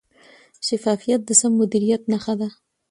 شفافیت 0.67 1.21
د 1.25 1.29
سم 1.39 1.51
مدیریت 1.61 2.01
نښه 2.11 2.33
ده. 2.39 2.49